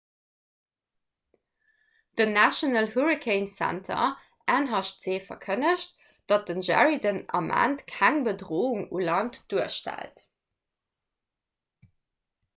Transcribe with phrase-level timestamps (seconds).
[2.17, 4.07] den national hurricane center
[4.61, 5.93] nhc verkënnegt
[6.33, 10.25] datt den jerry den ament keng bedroung u land duerstellt